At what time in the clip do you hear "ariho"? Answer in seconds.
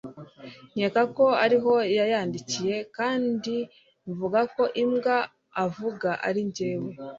1.45-1.73